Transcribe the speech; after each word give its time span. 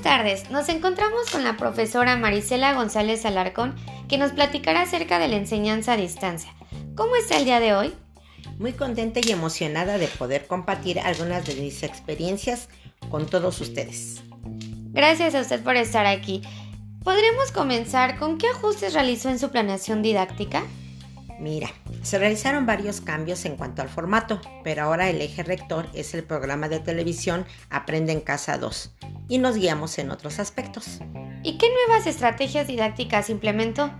tardes. 0.00 0.50
Nos 0.50 0.68
encontramos 0.68 1.30
con 1.30 1.44
la 1.44 1.56
profesora 1.56 2.16
Marisela 2.16 2.74
González 2.74 3.24
Alarcón, 3.26 3.74
que 4.08 4.18
nos 4.18 4.32
platicará 4.32 4.82
acerca 4.82 5.18
de 5.18 5.28
la 5.28 5.36
enseñanza 5.36 5.92
a 5.92 5.96
distancia. 5.96 6.54
¿Cómo 6.94 7.16
está 7.16 7.36
el 7.36 7.44
día 7.44 7.60
de 7.60 7.74
hoy? 7.74 7.94
Muy 8.58 8.72
contenta 8.72 9.20
y 9.22 9.30
emocionada 9.30 9.98
de 9.98 10.08
poder 10.08 10.46
compartir 10.46 11.00
algunas 11.00 11.44
de 11.46 11.56
mis 11.56 11.82
experiencias 11.82 12.68
con 13.10 13.26
todos 13.26 13.60
ustedes. 13.60 14.22
Gracias 14.92 15.34
a 15.34 15.40
usted 15.40 15.62
por 15.62 15.76
estar 15.76 16.06
aquí. 16.06 16.42
¿Podremos 17.02 17.50
comenzar 17.50 18.18
con 18.18 18.38
qué 18.38 18.48
ajustes 18.48 18.94
realizó 18.94 19.28
en 19.30 19.38
su 19.38 19.50
planeación 19.50 20.02
didáctica? 20.02 20.62
Mira, 21.40 21.72
se 22.02 22.18
realizaron 22.18 22.66
varios 22.66 23.00
cambios 23.00 23.44
en 23.44 23.56
cuanto 23.56 23.82
al 23.82 23.88
formato, 23.88 24.40
pero 24.62 24.84
ahora 24.84 25.10
el 25.10 25.20
eje 25.20 25.42
rector 25.42 25.88
es 25.92 26.14
el 26.14 26.22
programa 26.22 26.68
de 26.68 26.78
televisión 26.78 27.46
Aprende 27.68 28.12
en 28.12 28.20
Casa 28.20 28.58
2 28.58 28.94
y 29.32 29.38
nos 29.38 29.56
guiamos 29.56 29.96
en 29.96 30.10
otros 30.10 30.38
aspectos. 30.38 30.98
¿Y 31.42 31.56
qué 31.56 31.66
nuevas 31.70 32.06
estrategias 32.06 32.66
didácticas 32.66 33.30
implementó? 33.30 33.90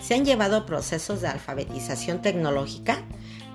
Se 0.00 0.14
han 0.14 0.24
llevado 0.24 0.64
procesos 0.64 1.20
de 1.20 1.28
alfabetización 1.28 2.22
tecnológica 2.22 3.02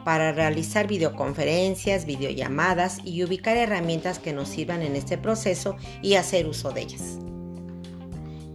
para 0.06 0.32
realizar 0.32 0.86
videoconferencias, 0.86 2.06
videollamadas 2.06 3.00
y 3.04 3.24
ubicar 3.24 3.58
herramientas 3.58 4.20
que 4.20 4.32
nos 4.32 4.48
sirvan 4.50 4.84
en 4.84 4.96
este 4.96 5.18
proceso 5.18 5.76
y 6.04 6.14
hacer 6.14 6.46
uso 6.46 6.70
de 6.70 6.82
ellas. 6.82 7.18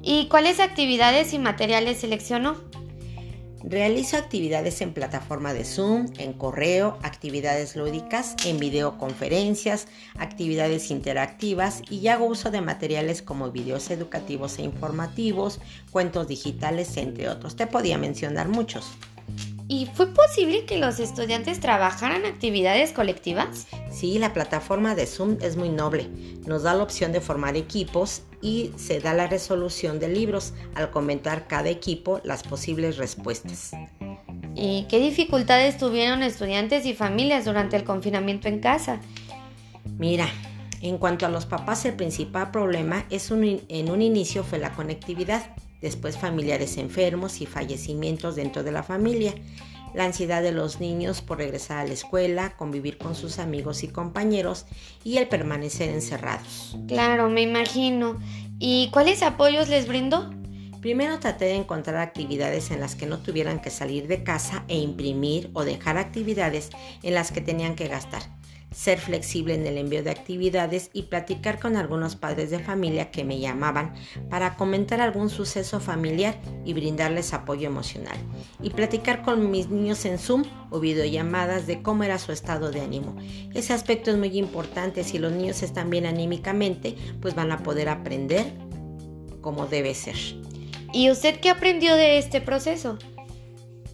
¿Y 0.04 0.28
cuáles 0.28 0.60
actividades 0.60 1.32
y 1.32 1.40
materiales 1.40 1.98
seleccionó? 1.98 2.62
Realizo 3.64 4.16
actividades 4.16 4.80
en 4.80 4.92
plataforma 4.92 5.52
de 5.52 5.64
Zoom, 5.64 6.06
en 6.18 6.34
correo, 6.34 6.98
actividades 7.02 7.74
lúdicas, 7.74 8.36
en 8.44 8.58
videoconferencias, 8.58 9.88
actividades 10.18 10.90
interactivas 10.90 11.82
y 11.90 12.06
hago 12.08 12.26
uso 12.26 12.50
de 12.50 12.60
materiales 12.60 13.22
como 13.22 13.50
videos 13.50 13.90
educativos 13.90 14.58
e 14.58 14.62
informativos, 14.62 15.60
cuentos 15.90 16.28
digitales, 16.28 16.96
entre 16.96 17.28
otros. 17.28 17.56
Te 17.56 17.66
podía 17.66 17.98
mencionar 17.98 18.48
muchos. 18.48 18.92
¿Y 19.68 19.86
fue 19.86 20.06
posible 20.14 20.64
que 20.64 20.78
los 20.78 21.00
estudiantes 21.00 21.58
trabajaran 21.58 22.24
actividades 22.24 22.92
colectivas? 22.92 23.66
Sí, 23.90 24.18
la 24.18 24.32
plataforma 24.32 24.94
de 24.94 25.06
Zoom 25.06 25.38
es 25.40 25.56
muy 25.56 25.70
noble. 25.70 26.08
Nos 26.46 26.62
da 26.62 26.74
la 26.74 26.84
opción 26.84 27.10
de 27.10 27.20
formar 27.20 27.56
equipos 27.56 28.22
y 28.40 28.70
se 28.76 29.00
da 29.00 29.12
la 29.12 29.26
resolución 29.26 29.98
de 29.98 30.08
libros 30.08 30.54
al 30.76 30.90
comentar 30.90 31.48
cada 31.48 31.68
equipo 31.68 32.20
las 32.22 32.44
posibles 32.44 32.96
respuestas. 32.96 33.72
¿Y 34.54 34.86
qué 34.88 35.00
dificultades 35.00 35.78
tuvieron 35.78 36.22
estudiantes 36.22 36.86
y 36.86 36.94
familias 36.94 37.44
durante 37.44 37.76
el 37.76 37.82
confinamiento 37.82 38.46
en 38.46 38.60
casa? 38.60 39.00
Mira, 39.98 40.28
en 40.80 40.98
cuanto 40.98 41.26
a 41.26 41.28
los 41.28 41.44
papás, 41.44 41.84
el 41.86 41.94
principal 41.94 42.52
problema 42.52 43.04
es 43.10 43.32
en 43.32 43.90
un 43.90 44.02
inicio 44.02 44.44
fue 44.44 44.58
la 44.58 44.72
conectividad 44.72 45.56
después 45.86 46.18
familiares 46.18 46.78
enfermos 46.78 47.40
y 47.40 47.46
fallecimientos 47.46 48.34
dentro 48.34 48.64
de 48.64 48.72
la 48.72 48.82
familia, 48.82 49.34
la 49.94 50.04
ansiedad 50.04 50.42
de 50.42 50.50
los 50.50 50.80
niños 50.80 51.22
por 51.22 51.38
regresar 51.38 51.78
a 51.78 51.84
la 51.84 51.92
escuela, 51.92 52.56
convivir 52.56 52.98
con 52.98 53.14
sus 53.14 53.38
amigos 53.38 53.84
y 53.84 53.88
compañeros 53.88 54.66
y 55.04 55.18
el 55.18 55.28
permanecer 55.28 55.88
encerrados. 55.90 56.76
Claro, 56.88 57.30
me 57.30 57.42
imagino. 57.42 58.18
¿Y 58.58 58.90
cuáles 58.90 59.22
apoyos 59.22 59.68
les 59.68 59.86
brindó? 59.86 60.28
Primero 60.80 61.20
traté 61.20 61.46
de 61.46 61.54
encontrar 61.54 61.98
actividades 61.98 62.72
en 62.72 62.80
las 62.80 62.96
que 62.96 63.06
no 63.06 63.18
tuvieran 63.18 63.60
que 63.60 63.70
salir 63.70 64.08
de 64.08 64.24
casa 64.24 64.64
e 64.66 64.76
imprimir 64.76 65.50
o 65.54 65.64
dejar 65.64 65.98
actividades 65.98 66.70
en 67.02 67.14
las 67.14 67.30
que 67.30 67.40
tenían 67.40 67.76
que 67.76 67.88
gastar 67.88 68.35
ser 68.76 68.98
flexible 68.98 69.54
en 69.54 69.66
el 69.66 69.78
envío 69.78 70.02
de 70.02 70.10
actividades 70.10 70.90
y 70.92 71.04
platicar 71.04 71.58
con 71.58 71.76
algunos 71.76 72.14
padres 72.14 72.50
de 72.50 72.58
familia 72.58 73.10
que 73.10 73.24
me 73.24 73.40
llamaban 73.40 73.94
para 74.28 74.56
comentar 74.56 75.00
algún 75.00 75.30
suceso 75.30 75.80
familiar 75.80 76.38
y 76.66 76.74
brindarles 76.74 77.32
apoyo 77.32 77.66
emocional. 77.66 78.18
Y 78.62 78.70
platicar 78.70 79.22
con 79.22 79.50
mis 79.50 79.70
niños 79.70 80.04
en 80.04 80.18
Zoom 80.18 80.44
o 80.68 80.78
videollamadas 80.78 81.66
de 81.66 81.80
cómo 81.80 82.02
era 82.02 82.18
su 82.18 82.32
estado 82.32 82.70
de 82.70 82.82
ánimo. 82.82 83.16
Ese 83.54 83.72
aspecto 83.72 84.10
es 84.10 84.18
muy 84.18 84.36
importante. 84.36 85.04
Si 85.04 85.18
los 85.18 85.32
niños 85.32 85.62
están 85.62 85.88
bien 85.88 86.04
anímicamente, 86.04 86.96
pues 87.22 87.34
van 87.34 87.52
a 87.52 87.62
poder 87.62 87.88
aprender 87.88 88.44
como 89.40 89.66
debe 89.66 89.94
ser. 89.94 90.16
¿Y 90.92 91.10
usted 91.10 91.40
qué 91.40 91.48
aprendió 91.48 91.96
de 91.96 92.18
este 92.18 92.42
proceso? 92.42 92.98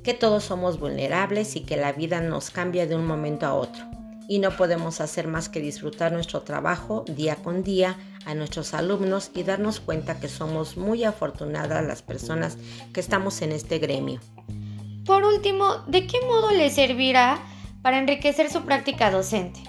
Que 0.03 0.13
todos 0.13 0.43
somos 0.43 0.81
vulnerables 0.81 1.55
y 1.55 1.61
que 1.61 1.77
la 1.77 1.93
vida 1.93 2.21
nos 2.21 2.51
cambia 2.51 2.89
de 2.89 2.97
un 2.97 3.07
momento 3.07 3.47
a 3.47 3.55
otro 3.55 3.92
y 4.29 4.39
no 4.39 4.57
podemos 4.57 5.01
hacer 5.01 5.29
más 5.29 5.49
que 5.49 5.61
disfrutar 5.61 6.13
nuestro 6.13 6.43
trabajo 6.43 7.05
día 7.09 7.37
con 7.37 7.63
día 7.63 7.97
a 8.25 8.35
nuestros 8.35 8.75
alumnos 8.75 9.31
y 9.35 9.43
darnos 9.43 9.81
cuenta 9.81 10.21
que 10.21 10.29
somos 10.29 10.77
muy 10.77 11.05
afortunadas 11.05 11.85
las 11.87 12.03
personas 12.03 12.57
que 12.93 13.01
estamos 13.01 13.43
en 13.43 13.53
este 13.53 13.79
gremio. 13.79 14.21
Por 15.05 15.25
último, 15.25 15.79
¿de 15.89 16.07
qué 16.07 16.21
modo 16.27 16.53
le 16.53 16.71
servirá 16.71 17.43
para 17.83 17.99
enriquecer 17.99 18.51
su 18.51 18.63
práctica 18.63 19.11
docente? 19.11 19.61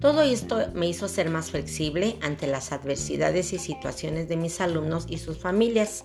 Todo 0.00 0.20
esto 0.20 0.58
me 0.74 0.88
hizo 0.88 1.08
ser 1.08 1.30
más 1.30 1.50
flexible 1.50 2.16
ante 2.20 2.46
las 2.46 2.70
adversidades 2.70 3.54
y 3.54 3.58
situaciones 3.58 4.28
de 4.28 4.36
mis 4.36 4.60
alumnos 4.60 5.06
y 5.08 5.18
sus 5.18 5.38
familias 5.38 6.04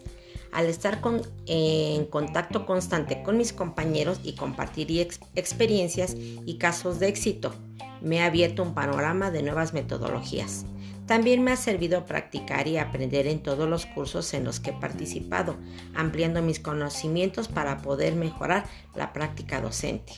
al 0.52 0.66
estar 0.66 1.00
en 1.46 2.06
contacto 2.06 2.66
constante 2.66 3.24
con 3.24 3.38
mis 3.38 3.54
compañeros 3.54 4.20
y 4.24 4.36
compartir 4.36 5.08
experiencias 5.36 6.16
y 6.16 6.58
casos 6.58 7.00
de 7.00 7.08
éxito, 7.08 7.54
me 8.02 8.22
ha 8.22 8.26
abierto 8.26 8.64
un 8.64 8.74
panorama 8.74 9.32
de 9.32 9.44
nuevas 9.44 9.74
metodologías. 9.74 10.66
También 11.06 11.44
me 11.44 11.52
ha 11.52 11.58
servido 11.58 12.06
practicar 12.06 12.68
y 12.68 12.78
aprender 12.78 13.28
en 13.28 13.44
todos 13.44 13.68
los 13.68 13.86
cursos 13.86 14.34
en 14.34 14.44
los 14.44 14.60
que 14.60 14.70
he 14.70 14.74
participado, 14.74 15.58
ampliando 15.96 16.42
mis 16.42 16.60
conocimientos 16.60 17.48
para 17.48 17.80
poder 17.80 18.16
mejorar 18.16 18.66
la 18.96 19.12
práctica 19.12 19.60
docente. 19.62 20.14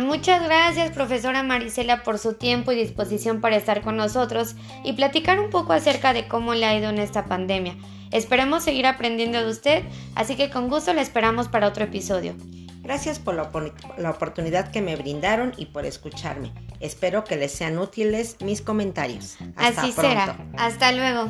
muchas 0.00 0.42
gracias, 0.42 0.90
profesora 0.90 1.42
Marisela, 1.42 2.02
por 2.02 2.18
su 2.18 2.34
tiempo 2.34 2.72
y 2.72 2.76
disposición 2.76 3.40
para 3.40 3.56
estar 3.56 3.80
con 3.80 3.96
nosotros 3.96 4.56
y 4.84 4.92
platicar 4.92 5.40
un 5.40 5.48
poco 5.48 5.72
acerca 5.72 6.12
de 6.12 6.28
cómo 6.28 6.54
le 6.54 6.66
ha 6.66 6.76
ido 6.76 6.90
en 6.90 6.98
esta 6.98 7.24
pandemia. 7.24 7.74
Esperemos 8.12 8.62
seguir 8.62 8.86
aprendiendo 8.86 9.42
de 9.42 9.50
usted, 9.50 9.84
así 10.14 10.36
que 10.36 10.50
con 10.50 10.68
gusto 10.68 10.92
le 10.94 11.00
esperamos 11.00 11.48
para 11.48 11.66
otro 11.66 11.84
episodio. 11.84 12.34
Gracias 12.82 13.20
por 13.20 13.36
la, 13.36 14.10
oportunidad 14.10 14.70
que 14.70 14.82
me 14.82 14.96
brindaron 14.96 15.52
y 15.56 15.66
por 15.66 15.86
escucharme. 15.86 16.52
Espero 16.80 17.22
que 17.22 17.36
les 17.36 17.52
sean 17.52 17.78
útiles 17.78 18.36
mis 18.40 18.60
comentarios. 18.60 19.36
Hasta 19.56 19.82
así 19.82 19.92
será. 19.92 20.36
Hasta 20.56 20.90
luego. 20.92 21.28